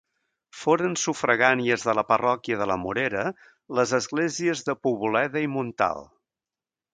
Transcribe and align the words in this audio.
Foren 0.59 0.93
sufragànies 1.01 1.85
de 1.89 1.93
la 1.99 2.03
parròquia 2.11 2.57
de 2.61 2.67
la 2.71 2.77
Morera 2.85 3.27
les 3.81 3.93
esglésies 3.99 4.65
de 4.71 4.77
Poboleda 4.87 5.45
i 5.49 5.53
Montalt. 5.59 6.11